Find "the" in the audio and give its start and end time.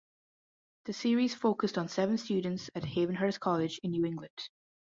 0.85-0.93